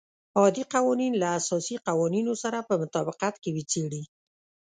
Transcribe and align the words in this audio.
عادي 0.39 0.63
قوانین 0.73 1.13
له 1.21 1.27
اساسي 1.39 1.75
قوانینو 1.87 2.33
سره 2.43 2.57
په 2.67 2.73
مطابقت 2.81 3.33
کې 3.43 3.49
وڅېړي. 3.55 4.03